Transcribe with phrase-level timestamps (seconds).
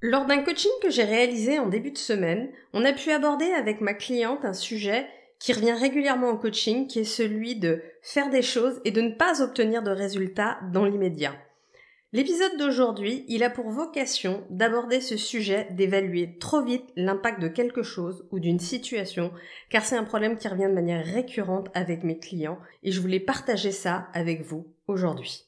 [0.00, 3.80] Lors d'un coaching que j'ai réalisé en début de semaine, on a pu aborder avec
[3.80, 5.08] ma cliente un sujet
[5.40, 9.10] qui revient régulièrement en coaching, qui est celui de faire des choses et de ne
[9.10, 11.34] pas obtenir de résultats dans l'immédiat.
[12.12, 17.82] L'épisode d'aujourd'hui, il a pour vocation d'aborder ce sujet, d'évaluer trop vite l'impact de quelque
[17.82, 19.32] chose ou d'une situation,
[19.68, 23.20] car c'est un problème qui revient de manière récurrente avec mes clients et je voulais
[23.20, 25.47] partager ça avec vous aujourd'hui.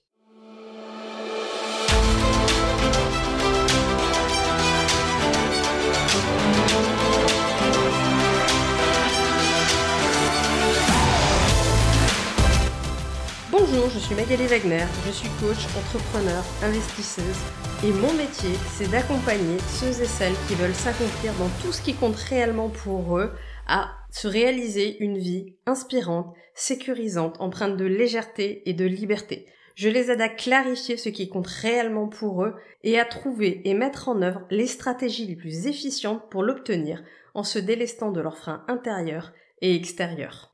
[13.73, 17.39] Bonjour, je suis Magali Wagner, je suis coach, entrepreneur, investisseuse
[17.85, 21.95] et mon métier c'est d'accompagner ceux et celles qui veulent s'accomplir dans tout ce qui
[21.95, 23.31] compte réellement pour eux
[23.69, 29.46] à se réaliser une vie inspirante, sécurisante, empreinte de légèreté et de liberté.
[29.77, 33.75] Je les aide à clarifier ce qui compte réellement pour eux et à trouver et
[33.75, 38.37] mettre en œuvre les stratégies les plus efficientes pour l'obtenir en se délestant de leurs
[38.37, 40.50] freins intérieurs et extérieurs.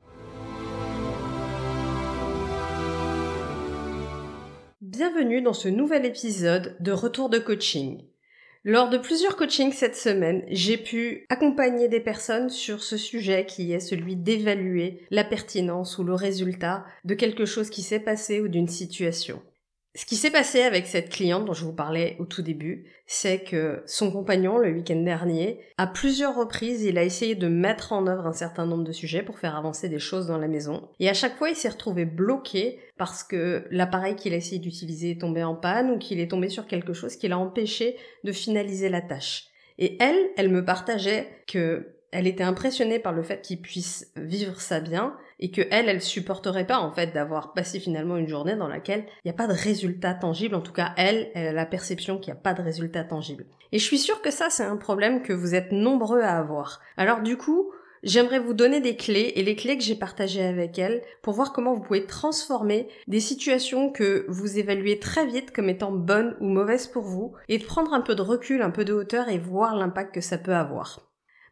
[4.97, 8.01] Bienvenue dans ce nouvel épisode de Retour de coaching.
[8.63, 13.73] Lors de plusieurs coachings cette semaine, j'ai pu accompagner des personnes sur ce sujet qui
[13.73, 18.47] est celui d'évaluer la pertinence ou le résultat de quelque chose qui s'est passé ou
[18.47, 19.39] d'une situation.
[19.97, 23.39] Ce qui s'est passé avec cette cliente dont je vous parlais au tout début, c'est
[23.39, 28.05] que son compagnon, le week-end dernier, à plusieurs reprises, il a essayé de mettre en
[28.05, 30.87] œuvre un certain nombre de sujets pour faire avancer des choses dans la maison.
[30.99, 35.11] Et à chaque fois, il s'est retrouvé bloqué parce que l'appareil qu'il a essayé d'utiliser
[35.11, 38.31] est tombé en panne ou qu'il est tombé sur quelque chose qui l'a empêché de
[38.31, 39.45] finaliser la tâche.
[39.79, 44.61] Et elle, elle me partageait que elle était impressionnée par le fait qu'il puisse vivre
[44.61, 48.55] ça bien et que elle, elle supporterait pas en fait d'avoir passé finalement une journée
[48.55, 50.55] dans laquelle il n'y a pas de résultat tangible.
[50.55, 53.45] En tout cas, elle, elle a la perception qu'il n'y a pas de résultat tangible.
[53.71, 56.81] Et je suis sûre que ça, c'est un problème que vous êtes nombreux à avoir.
[56.97, 57.71] Alors du coup,
[58.03, 61.51] J'aimerais vous donner des clés et les clés que j'ai partagées avec elle pour voir
[61.51, 66.47] comment vous pouvez transformer des situations que vous évaluez très vite comme étant bonnes ou
[66.47, 69.39] mauvaises pour vous et de prendre un peu de recul, un peu de hauteur et
[69.39, 71.01] voir l'impact que ça peut avoir.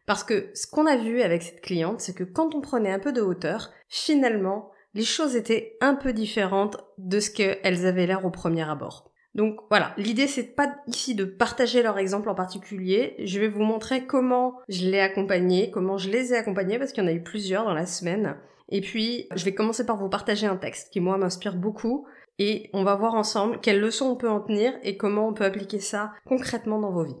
[0.06, 3.00] Parce que ce qu'on a vu avec cette cliente, c'est que quand on prenait un
[3.00, 8.24] peu de hauteur, finalement, les choses étaient un peu différentes de ce qu'elles avaient l'air
[8.24, 9.12] au premier abord.
[9.34, 13.62] Donc voilà, l'idée c'est pas ici de partager leur exemple en particulier, je vais vous
[13.62, 17.12] montrer comment je l'ai accompagné, comment je les ai accompagnés parce qu'il y en a
[17.12, 18.38] eu plusieurs dans la semaine.
[18.70, 22.06] Et puis, je vais commencer par vous partager un texte qui moi m'inspire beaucoup
[22.38, 25.44] et on va voir ensemble quelles leçons on peut en tenir et comment on peut
[25.44, 27.20] appliquer ça concrètement dans vos vies.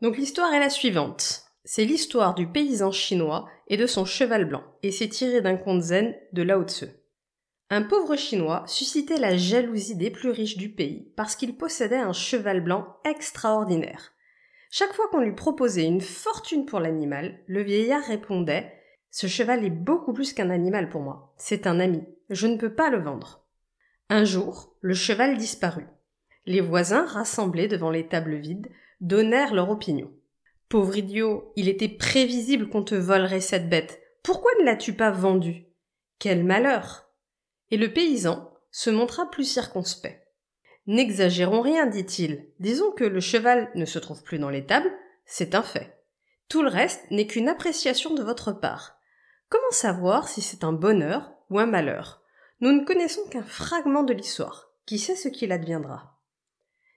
[0.00, 1.44] Donc l'histoire est la suivante.
[1.64, 5.82] C'est l'histoire du paysan chinois et de son cheval blanc, et c'est tiré d'un conte
[5.82, 6.86] zen de Lao Tzu.
[7.68, 12.12] Un pauvre chinois suscitait la jalousie des plus riches du pays parce qu'il possédait un
[12.12, 14.12] cheval blanc extraordinaire.
[14.70, 18.72] Chaque fois qu'on lui proposait une fortune pour l'animal, le vieillard répondait
[19.10, 21.34] Ce cheval est beaucoup plus qu'un animal pour moi.
[21.36, 22.02] C'est un ami.
[22.30, 23.44] Je ne peux pas le vendre.
[24.08, 25.86] Un jour, le cheval disparut.
[26.46, 30.12] Les voisins, rassemblés devant les tables vides, donnèrent leur opinion.
[30.68, 34.00] Pauvre idiot, il était prévisible qu'on te volerait cette bête.
[34.22, 35.66] Pourquoi ne l'as-tu pas vendue?
[36.18, 37.10] Quel malheur
[37.70, 40.26] Et le paysan se montra plus circonspect.
[40.86, 42.46] N'exagérons rien, dit-il.
[42.58, 44.90] Disons que le cheval ne se trouve plus dans l'étable,
[45.24, 45.98] c'est un fait.
[46.48, 48.98] Tout le reste n'est qu'une appréciation de votre part.
[49.48, 52.22] Comment savoir si c'est un bonheur ou un malheur?
[52.60, 54.70] Nous ne connaissons qu'un fragment de l'histoire.
[54.86, 56.18] Qui sait ce qu'il adviendra?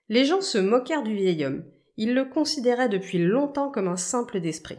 [0.08, 1.64] Les gens se moquèrent du vieil homme,
[1.96, 4.78] il le considérait depuis longtemps comme un simple d'esprit.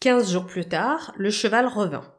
[0.00, 2.14] Quinze jours plus tard, le cheval revint.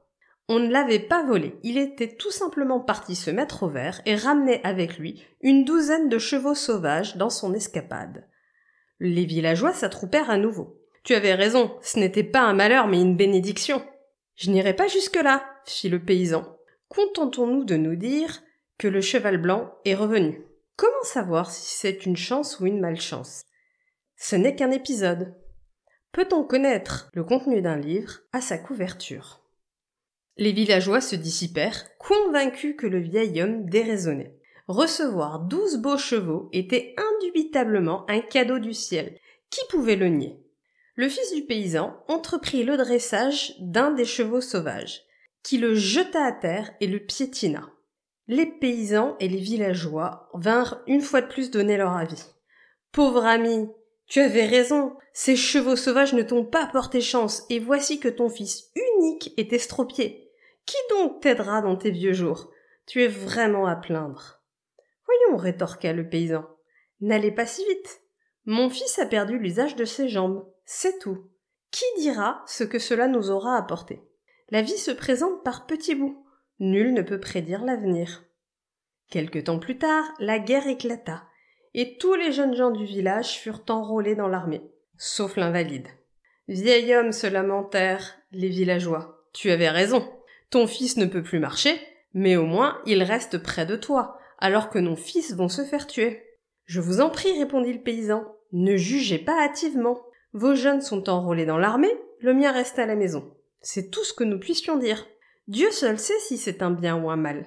[0.47, 4.15] On ne l'avait pas volé, il était tout simplement parti se mettre au vert et
[4.15, 8.27] ramenait avec lui une douzaine de chevaux sauvages dans son escapade.
[8.99, 10.79] Les villageois s'attroupèrent à nouveau.
[11.03, 13.81] Tu avais raison, ce n'était pas un malheur mais une bénédiction.
[14.35, 16.57] Je n'irai pas jusque-là, fit le paysan.
[16.89, 18.41] Contentons-nous de nous dire
[18.77, 20.45] que le cheval blanc est revenu.
[20.75, 23.43] Comment savoir si c'est une chance ou une malchance?
[24.23, 25.33] Ce n'est qu'un épisode.
[26.11, 29.41] Peut-on connaître le contenu d'un livre à sa couverture?
[30.37, 34.37] Les villageois se dissipèrent, convaincus que le vieil homme déraisonnait.
[34.67, 39.17] Recevoir douze beaux chevaux était indubitablement un cadeau du ciel.
[39.49, 40.39] Qui pouvait le nier?
[40.93, 45.01] Le fils du paysan entreprit le dressage d'un des chevaux sauvages,
[45.41, 47.71] qui le jeta à terre et le piétina.
[48.27, 52.23] Les paysans et les villageois vinrent une fois de plus donner leur avis.
[52.91, 53.67] Pauvre ami,
[54.11, 58.27] tu avais raison, ces chevaux sauvages ne t'ont pas porté chance, et voici que ton
[58.27, 60.29] fils unique est estropié.
[60.65, 62.51] Qui donc t'aidera dans tes vieux jours?
[62.85, 64.43] Tu es vraiment à plaindre.
[65.05, 66.45] Voyons, rétorqua le paysan.
[66.99, 68.01] N'allez pas si vite.
[68.43, 70.45] Mon fils a perdu l'usage de ses jambes.
[70.65, 71.29] C'est tout.
[71.71, 74.03] Qui dira ce que cela nous aura apporté?
[74.49, 76.21] La vie se présente par petits bouts.
[76.59, 78.25] Nul ne peut prédire l'avenir.
[79.09, 81.23] Quelque temps plus tard, la guerre éclata,
[81.73, 84.61] et tous les jeunes gens du village furent enrôlés dans l'armée,
[84.97, 85.87] sauf l'invalide.
[86.47, 89.23] Vieil homme se lamentèrent les villageois.
[89.33, 90.07] Tu avais raison.
[90.49, 91.79] Ton fils ne peut plus marcher,
[92.13, 95.87] mais au moins il reste près de toi, alors que nos fils vont se faire
[95.87, 96.23] tuer.
[96.65, 100.01] Je vous en prie, répondit le paysan, ne jugez pas hâtivement.
[100.33, 103.33] Vos jeunes sont enrôlés dans l'armée, le mien reste à la maison.
[103.61, 105.07] C'est tout ce que nous puissions dire.
[105.47, 107.45] Dieu seul sait si c'est un bien ou un mal.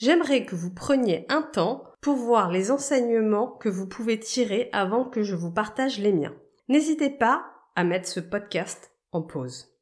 [0.00, 5.04] J'aimerais que vous preniez un temps pour voir les enseignements que vous pouvez tirer avant
[5.04, 6.36] que je vous partage les miens.
[6.68, 9.74] N'hésitez pas à mettre ce podcast en pause.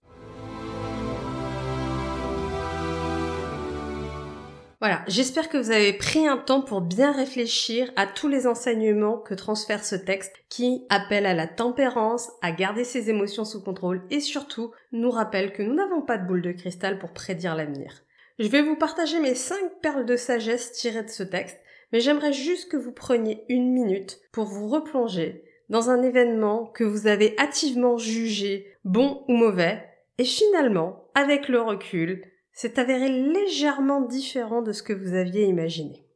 [4.80, 9.18] Voilà, j'espère que vous avez pris un temps pour bien réfléchir à tous les enseignements
[9.18, 14.02] que transfère ce texte qui appelle à la tempérance, à garder ses émotions sous contrôle
[14.10, 18.05] et surtout nous rappelle que nous n'avons pas de boule de cristal pour prédire l'avenir.
[18.38, 21.58] Je vais vous partager mes 5 perles de sagesse tirées de ce texte,
[21.92, 26.84] mais j'aimerais juste que vous preniez une minute pour vous replonger dans un événement que
[26.84, 29.84] vous avez hâtivement jugé bon ou mauvais,
[30.18, 36.06] et finalement, avec le recul, c'est avéré légèrement différent de ce que vous aviez imaginé.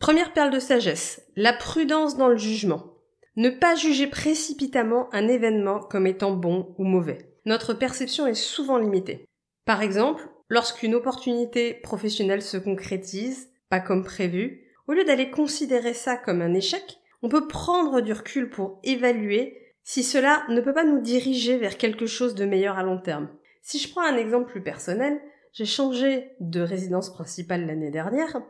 [0.00, 2.94] Première perle de sagesse, la prudence dans le jugement.
[3.36, 7.34] Ne pas juger précipitamment un événement comme étant bon ou mauvais.
[7.44, 9.26] Notre perception est souvent limitée.
[9.66, 16.16] Par exemple, lorsqu'une opportunité professionnelle se concrétise, pas comme prévu, au lieu d'aller considérer ça
[16.16, 20.84] comme un échec, on peut prendre du recul pour évaluer si cela ne peut pas
[20.84, 23.28] nous diriger vers quelque chose de meilleur à long terme.
[23.60, 25.20] Si je prends un exemple plus personnel,
[25.52, 28.40] j'ai changé de résidence principale l'année dernière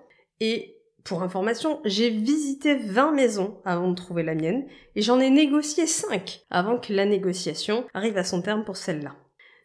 [0.40, 4.66] et pour information, j'ai visité 20 maisons avant de trouver la mienne
[4.96, 9.14] et j'en ai négocié 5 avant que la négociation arrive à son terme pour celle-là.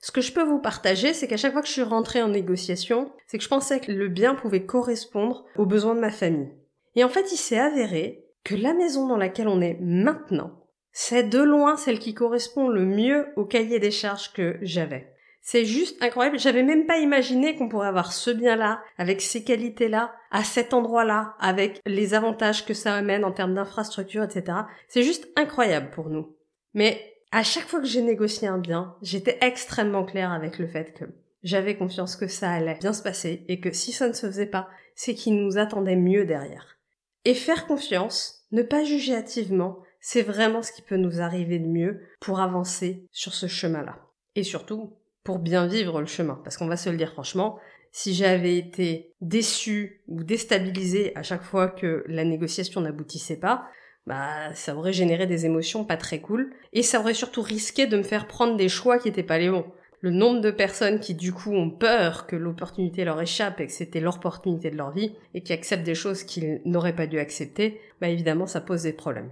[0.01, 2.29] Ce que je peux vous partager, c'est qu'à chaque fois que je suis rentrée en
[2.29, 6.51] négociation, c'est que je pensais que le bien pouvait correspondre aux besoins de ma famille.
[6.95, 10.61] Et en fait, il s'est avéré que la maison dans laquelle on est maintenant,
[10.91, 15.13] c'est de loin celle qui correspond le mieux au cahier des charges que j'avais.
[15.41, 16.39] C'est juste incroyable.
[16.39, 21.35] J'avais même pas imaginé qu'on pourrait avoir ce bien-là, avec ces qualités-là, à cet endroit-là,
[21.39, 24.59] avec les avantages que ça amène en termes d'infrastructure, etc.
[24.87, 26.35] C'est juste incroyable pour nous.
[26.73, 30.93] Mais à chaque fois que j'ai négocié un bien, j'étais extrêmement claire avec le fait
[30.93, 31.05] que
[31.43, 34.45] j'avais confiance que ça allait bien se passer et que si ça ne se faisait
[34.45, 36.77] pas, c'est qu'il nous attendait mieux derrière.
[37.25, 41.67] Et faire confiance, ne pas juger hâtivement, c'est vraiment ce qui peut nous arriver de
[41.67, 43.99] mieux pour avancer sur ce chemin-là.
[44.35, 46.39] Et surtout, pour bien vivre le chemin.
[46.43, 47.59] Parce qu'on va se le dire franchement,
[47.91, 53.67] si j'avais été déçu ou déstabilisé à chaque fois que la négociation n'aboutissait pas,
[54.07, 57.97] bah ça aurait généré des émotions pas très cool et ça aurait surtout risqué de
[57.97, 59.65] me faire prendre des choix qui étaient pas les bons.
[60.03, 63.71] Le nombre de personnes qui du coup ont peur que l'opportunité leur échappe et que
[63.71, 67.79] c'était l'opportunité de leur vie et qui acceptent des choses qu'ils n'auraient pas dû accepter,
[68.01, 69.31] bah évidemment ça pose des problèmes.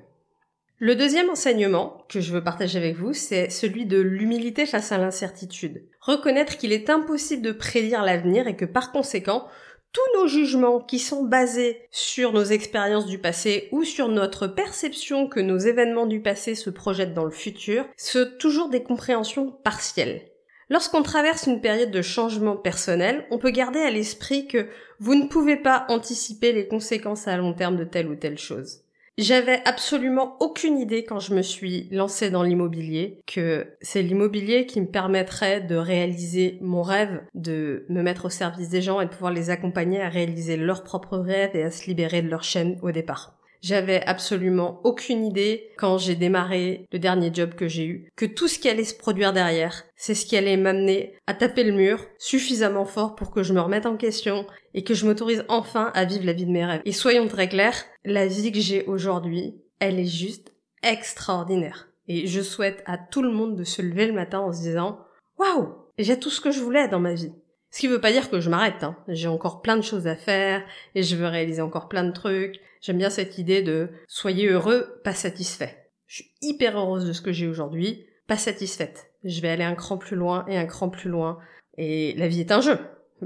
[0.81, 4.97] Le deuxième enseignement que je veux partager avec vous, c'est celui de l'humilité face à
[4.97, 5.83] l'incertitude.
[5.99, 9.47] Reconnaître qu'il est impossible de prédire l'avenir et que par conséquent,
[9.91, 15.27] tous nos jugements qui sont basés sur nos expériences du passé ou sur notre perception
[15.27, 20.21] que nos événements du passé se projettent dans le futur, sont toujours des compréhensions partielles.
[20.69, 24.67] Lorsqu'on traverse une période de changement personnel, on peut garder à l'esprit que
[24.99, 28.83] vous ne pouvez pas anticiper les conséquences à long terme de telle ou telle chose.
[29.21, 34.79] J'avais absolument aucune idée quand je me suis lancée dans l'immobilier que c'est l'immobilier qui
[34.79, 39.09] me permettrait de réaliser mon rêve, de me mettre au service des gens et de
[39.09, 42.79] pouvoir les accompagner à réaliser leurs propres rêves et à se libérer de leur chaîne
[42.81, 43.38] au départ.
[43.61, 48.47] J'avais absolument aucune idée quand j'ai démarré le dernier job que j'ai eu que tout
[48.47, 52.05] ce qui allait se produire derrière, c'est ce qui allait m'amener à taper le mur
[52.17, 56.05] suffisamment fort pour que je me remette en question et que je m'autorise enfin à
[56.05, 56.81] vivre la vie de mes rêves.
[56.85, 61.89] Et soyons très clairs, la vie que j'ai aujourd'hui, elle est juste extraordinaire.
[62.07, 64.99] Et je souhaite à tout le monde de se lever le matin en se disant
[65.37, 67.31] Waouh, j'ai tout ce que je voulais dans ma vie.
[67.71, 68.95] Ce qui veut pas dire que je m'arrête, hein.
[69.07, 70.63] J'ai encore plein de choses à faire
[70.95, 72.59] et je veux réaliser encore plein de trucs.
[72.81, 75.91] J'aime bien cette idée de soyez heureux, pas satisfait.
[76.07, 79.11] Je suis hyper heureuse de ce que j'ai aujourd'hui, pas satisfaite.
[79.23, 81.39] Je vais aller un cran plus loin et un cran plus loin.
[81.77, 82.77] Et la vie est un jeu.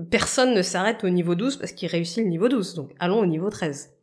[0.10, 2.74] Personne ne s'arrête au niveau 12 parce qu'il réussit le niveau 12.
[2.74, 3.94] Donc allons au niveau 13.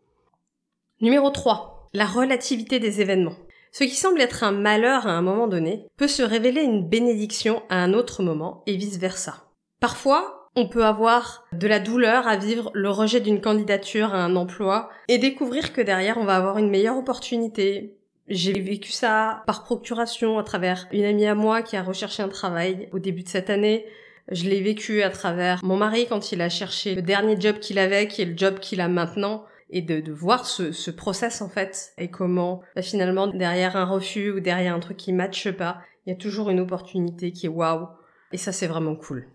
[1.01, 1.91] Numéro 3.
[1.95, 3.37] La relativité des événements.
[3.73, 7.63] Ce qui semble être un malheur à un moment donné peut se révéler une bénédiction
[7.69, 9.50] à un autre moment et vice versa.
[9.81, 14.37] Parfois, on peut avoir de la douleur à vivre le rejet d'une candidature à un
[14.37, 17.97] emploi et découvrir que derrière on va avoir une meilleure opportunité.
[18.29, 22.29] J'ai vécu ça par procuration à travers une amie à moi qui a recherché un
[22.29, 23.87] travail au début de cette année.
[24.31, 27.79] Je l'ai vécu à travers mon mari quand il a cherché le dernier job qu'il
[27.79, 31.43] avait, qui est le job qu'il a maintenant et de, de voir ce, ce, process
[31.43, 35.51] en fait et comment bah, finalement derrière un refus ou derrière un truc qui matche
[35.51, 37.87] pas, il y a toujours une opportunité qui est waouh
[38.33, 39.27] et ça c'est vraiment cool.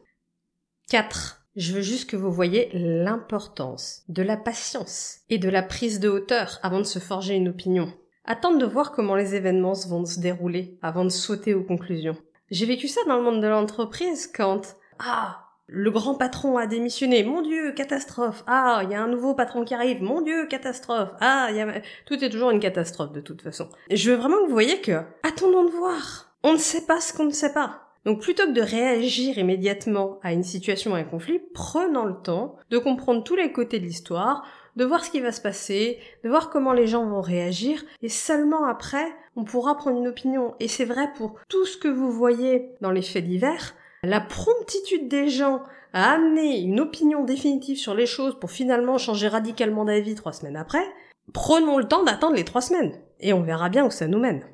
[0.89, 1.42] 4.
[1.56, 6.10] Je veux juste que vous voyez l'importance de la patience et de la prise de
[6.10, 7.92] hauteur avant de se forger une opinion.
[8.25, 12.18] Attendre de voir comment les événements vont se dérouler avant de sauter aux conclusions.
[12.51, 17.24] J'ai vécu ça dans le monde de l'entreprise quand, ah, le grand patron a démissionné.
[17.24, 18.44] Mon Dieu, catastrophe.
[18.46, 20.04] Ah, il y a un nouveau patron qui arrive.
[20.04, 21.10] Mon Dieu, catastrophe.
[21.20, 21.82] Ah, y a...
[22.06, 23.70] tout est toujours une catastrophe de toute façon.
[23.89, 26.36] Je veux vraiment que vous voyez que attendons de voir.
[26.44, 27.85] On ne sait pas ce qu'on ne sait pas.
[28.06, 32.56] Donc plutôt que de réagir immédiatement à une situation, à un conflit, prenons le temps
[32.70, 34.46] de comprendre tous les côtés de l'histoire,
[34.76, 38.10] de voir ce qui va se passer, de voir comment les gens vont réagir, et
[38.10, 40.54] seulement après, on pourra prendre une opinion.
[40.60, 45.08] Et c'est vrai pour tout ce que vous voyez dans les faits divers, la promptitude
[45.08, 50.14] des gens à amener une opinion définitive sur les choses pour finalement changer radicalement d'avis
[50.14, 50.86] trois semaines après,
[51.34, 54.46] prenons le temps d'attendre les trois semaines, et on verra bien où ça nous mène.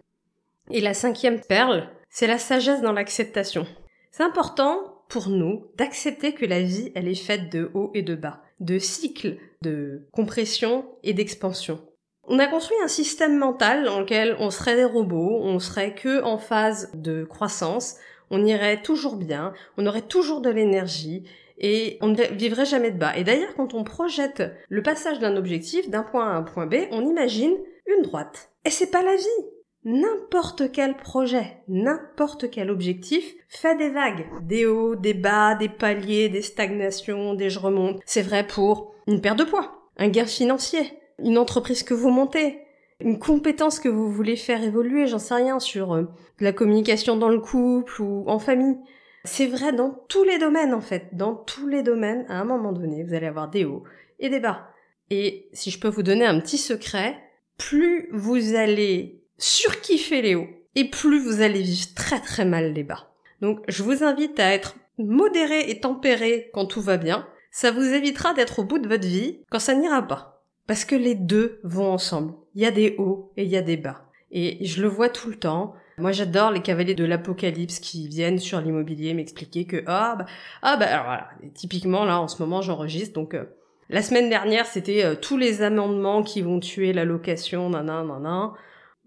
[0.69, 3.65] Et la cinquième perle, c'est la sagesse dans l'acceptation.
[4.11, 8.15] C'est important pour nous d'accepter que la vie, elle est faite de hauts et de
[8.15, 11.79] bas, de cycles de compression et d'expansion.
[12.25, 16.21] On a construit un système mental dans lequel on serait des robots, on serait que
[16.23, 17.95] en phase de croissance,
[18.29, 21.23] on irait toujours bien, on aurait toujours de l'énergie
[21.57, 23.15] et on ne vivrait jamais de bas.
[23.17, 26.67] Et d'ailleurs, quand on projette le passage d'un objectif d'un point A à un point
[26.67, 28.51] B, on imagine une droite.
[28.65, 29.45] Et c'est pas la vie
[29.83, 36.29] n'importe quel projet, n'importe quel objectif fait des vagues, des hauts, des bas, des paliers,
[36.29, 38.01] des stagnations, des je remonte.
[38.05, 42.59] C'est vrai pour une perte de poids, un gain financier, une entreprise que vous montez,
[42.99, 46.03] une compétence que vous voulez faire évoluer, j'en sais rien, sur euh,
[46.39, 48.77] la communication dans le couple ou en famille.
[49.23, 52.71] C'est vrai dans tous les domaines en fait, dans tous les domaines, à un moment
[52.71, 53.83] donné, vous allez avoir des hauts
[54.19, 54.67] et des bas.
[55.09, 57.17] Et si je peux vous donner un petit secret,
[57.57, 62.83] plus vous allez surkiffer les hauts, et plus vous allez vivre très très mal les
[62.83, 63.11] bas.
[63.41, 67.27] Donc je vous invite à être modéré et tempéré quand tout va bien.
[67.51, 70.43] Ça vous évitera d'être au bout de votre vie quand ça n'ira pas.
[70.67, 72.33] Parce que les deux vont ensemble.
[72.55, 74.05] Il y a des hauts et il y a des bas.
[74.31, 75.73] Et je le vois tout le temps.
[75.97, 80.25] Moi, j'adore les cavaliers de l'apocalypse qui viennent sur l'immobilier m'expliquer que ah bah
[80.61, 81.29] ah bah alors voilà.
[81.53, 83.43] typiquement là en ce moment j'enregistre donc euh,
[83.89, 88.07] la semaine dernière c'était euh, tous les amendements qui vont tuer la location nan nan
[88.07, 88.51] nan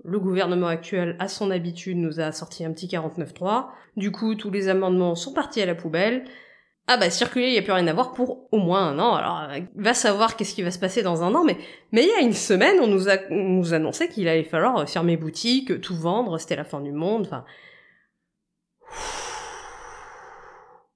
[0.02, 3.68] le gouvernement actuel, à son habitude, nous a sorti un petit 49.3.
[3.96, 6.24] Du coup, tous les amendements sont partis à la poubelle.
[6.86, 9.14] Ah bah circuler, il n'y a plus rien à voir pour au moins un an.
[9.14, 11.56] Alors, euh, va savoir qu'est-ce qui va se passer dans un an, mais
[11.92, 14.86] mais il y a une semaine, on nous a on nous annonçait qu'il allait falloir
[14.86, 17.26] fermer boutique, tout vendre, c'était la fin du monde.
[17.26, 17.46] Enfin,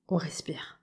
[0.08, 0.78] on respire,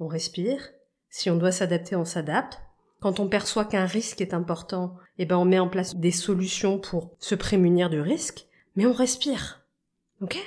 [0.00, 0.70] on respire.
[1.08, 2.60] Si on doit s'adapter, on s'adapte.
[3.00, 6.78] Quand on perçoit qu'un risque est important, eh ben on met en place des solutions
[6.78, 9.64] pour se prémunir du risque, mais on respire.
[10.20, 10.38] Ok?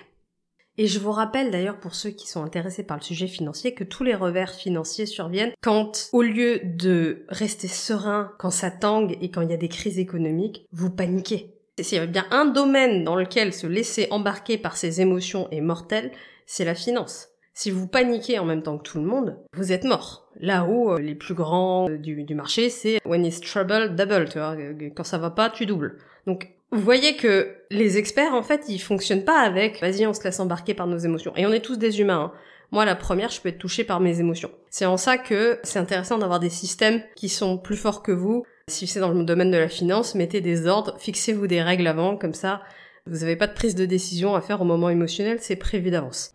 [0.78, 3.84] Et je vous rappelle d'ailleurs pour ceux qui sont intéressés par le sujet financier que
[3.84, 9.30] tous les revers financiers surviennent quand, au lieu de rester serein quand ça tangue et
[9.30, 11.54] quand il y a des crises économiques, vous paniquez.
[11.80, 15.62] S'il y a bien un domaine dans lequel se laisser embarquer par ses émotions est
[15.62, 16.12] mortel,
[16.46, 17.31] c'est la finance.
[17.54, 20.30] Si vous paniquez en même temps que tout le monde, vous êtes mort.
[20.40, 24.40] Là où euh, les plus grands euh, du, marché, c'est when it's trouble, double, tu
[24.40, 24.56] vois.
[24.96, 25.98] Quand ça va pas, tu doubles.
[26.26, 30.24] Donc, vous voyez que les experts, en fait, ils fonctionnent pas avec vas-y, on se
[30.24, 31.34] laisse embarquer par nos émotions.
[31.36, 32.32] Et on est tous des humains.
[32.34, 32.40] Hein.
[32.72, 34.52] Moi, la première, je peux être touchée par mes émotions.
[34.70, 38.46] C'est en ça que c'est intéressant d'avoir des systèmes qui sont plus forts que vous.
[38.70, 42.16] Si c'est dans le domaine de la finance, mettez des ordres, fixez-vous des règles avant,
[42.16, 42.62] comme ça,
[43.06, 46.34] vous n'avez pas de prise de décision à faire au moment émotionnel, c'est prévu d'avance.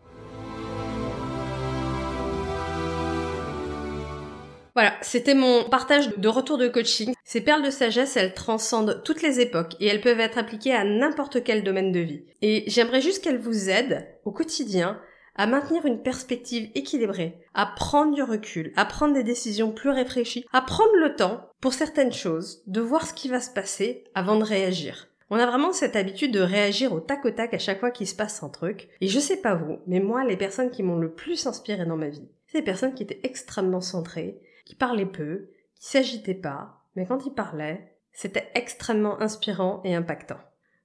[4.77, 7.15] Voilà, c'était mon partage de retour de coaching.
[7.23, 10.83] Ces perles de sagesse, elles transcendent toutes les époques et elles peuvent être appliquées à
[10.83, 12.25] n'importe quel domaine de vie.
[12.43, 15.01] Et j'aimerais juste qu'elles vous aident au quotidien
[15.33, 20.45] à maintenir une perspective équilibrée, à prendre du recul, à prendre des décisions plus réfléchies,
[20.53, 24.37] à prendre le temps pour certaines choses, de voir ce qui va se passer avant
[24.37, 25.07] de réagir.
[25.31, 28.07] On a vraiment cette habitude de réagir au tac au tac à chaque fois qu'il
[28.07, 28.89] se passe un truc.
[29.01, 31.97] Et je sais pas vous, mais moi, les personnes qui m'ont le plus inspiré dans
[31.97, 36.83] ma vie, c'est les personnes qui étaient extrêmement centrées, qui parlait peu, qui s'agitait pas,
[36.95, 40.39] mais quand il parlait, c'était extrêmement inspirant et impactant.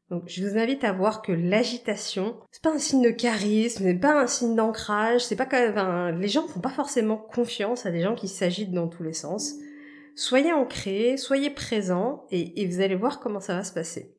[0.09, 3.95] Donc je vous invite à voir que l'agitation, c'est pas un signe de charisme, c'est
[3.95, 8.03] pas un signe d'ancrage, c'est pas que les gens font pas forcément confiance à des
[8.03, 9.55] gens qui s'agitent dans tous les sens.
[10.15, 14.15] Soyez ancrés, soyez présents et vous allez voir comment ça va se passer.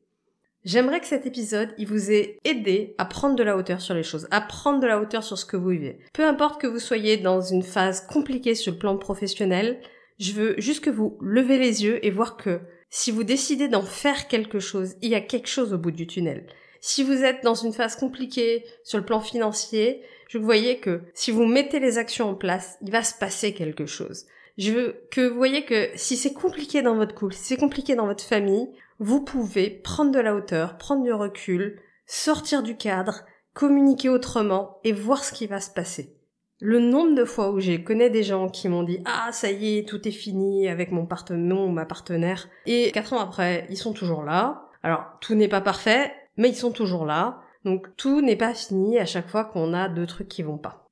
[0.64, 4.02] J'aimerais que cet épisode, il vous ait aidé à prendre de la hauteur sur les
[4.02, 5.98] choses, à prendre de la hauteur sur ce que vous vivez.
[6.14, 9.78] Peu importe que vous soyez dans une phase compliquée sur le plan professionnel,
[10.18, 13.82] je veux juste que vous levez les yeux et voir que si vous décidez d'en
[13.82, 16.46] faire quelque chose, il y a quelque chose au bout du tunnel.
[16.80, 21.30] Si vous êtes dans une phase compliquée sur le plan financier, je voyez que si
[21.30, 24.24] vous mettez les actions en place, il va se passer quelque chose.
[24.56, 27.96] Je veux que vous voyez que si c'est compliqué dans votre couple, si c'est compliqué
[27.96, 28.68] dans votre famille,
[29.00, 34.92] vous pouvez prendre de la hauteur, prendre du recul, sortir du cadre, communiquer autrement et
[34.92, 36.16] voir ce qui va se passer.
[36.60, 39.78] Le nombre de fois où j'ai connais des gens qui m'ont dit ah ça y
[39.78, 43.76] est tout est fini avec mon partenaire ou ma partenaire et quatre ans après ils
[43.76, 44.68] sont toujours là.
[44.82, 48.98] Alors tout n'est pas parfait mais ils sont toujours là donc tout n'est pas fini
[48.98, 50.83] à chaque fois qu'on a deux trucs qui vont pas.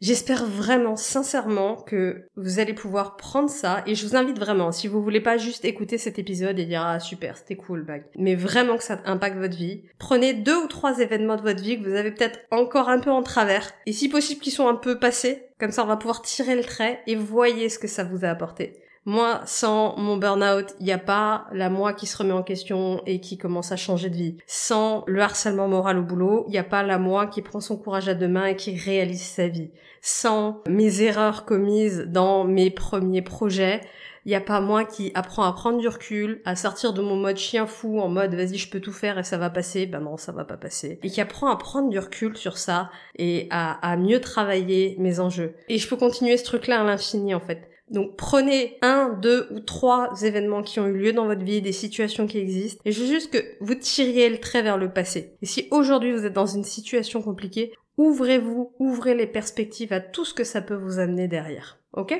[0.00, 4.88] J'espère vraiment, sincèrement, que vous allez pouvoir prendre ça, et je vous invite vraiment, si
[4.88, 8.34] vous voulez pas juste écouter cet épisode et dire ah super, c'était cool, bag, mais
[8.34, 11.88] vraiment que ça impacte votre vie, prenez deux ou trois événements de votre vie que
[11.88, 14.98] vous avez peut-être encore un peu en travers, et si possible qu'ils sont un peu
[14.98, 18.24] passés, comme ça on va pouvoir tirer le trait et voyez ce que ça vous
[18.24, 18.83] a apporté.
[19.06, 23.02] Moi, sans mon burn-out, il n'y a pas la moi qui se remet en question
[23.04, 24.36] et qui commence à changer de vie.
[24.46, 27.76] Sans le harcèlement moral au boulot, il n'y a pas la moi qui prend son
[27.76, 29.70] courage à deux mains et qui réalise sa vie.
[30.00, 33.82] Sans mes erreurs commises dans mes premiers projets,
[34.24, 37.16] il n'y a pas moi qui apprend à prendre du recul, à sortir de mon
[37.16, 40.00] mode chien fou en mode vas-y je peux tout faire et ça va passer, ben
[40.00, 40.98] non ça va pas passer.
[41.02, 45.20] Et qui apprend à prendre du recul sur ça et à, à mieux travailler mes
[45.20, 45.54] enjeux.
[45.68, 47.68] Et je peux continuer ce truc-là à l'infini en fait.
[47.90, 51.72] Donc prenez un, deux ou trois événements qui ont eu lieu dans votre vie, des
[51.72, 55.36] situations qui existent, et je veux juste que vous tiriez le trait vers le passé.
[55.42, 60.24] Et si aujourd'hui vous êtes dans une situation compliquée, ouvrez-vous, ouvrez les perspectives à tout
[60.24, 61.78] ce que ça peut vous amener derrière.
[61.92, 62.14] Ok?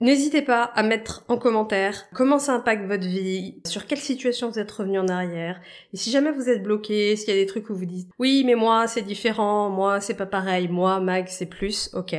[0.00, 4.58] N'hésitez pas à mettre en commentaire comment ça impacte votre vie, sur quelle situation vous
[4.58, 5.60] êtes revenu en arrière.
[5.92, 8.42] Et si jamais vous êtes bloqué, s'il y a des trucs où vous dites oui
[8.44, 12.16] mais moi c'est différent, moi c'est pas pareil, moi Mag c'est plus, ok.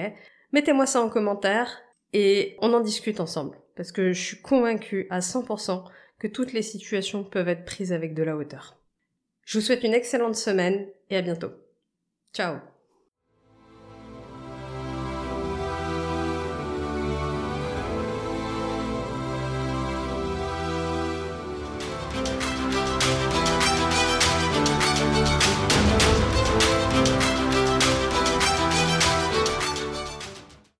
[0.53, 1.81] Mettez-moi ça en commentaire
[2.13, 3.57] et on en discute ensemble.
[3.75, 5.83] Parce que je suis convaincue à 100%
[6.19, 8.77] que toutes les situations peuvent être prises avec de la hauteur.
[9.45, 11.51] Je vous souhaite une excellente semaine et à bientôt.
[12.33, 12.72] Ciao